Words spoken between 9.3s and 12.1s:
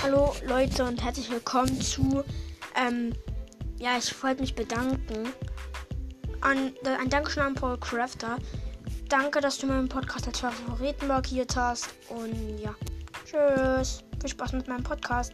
dass du meinen Podcast als Favoriten markiert hast.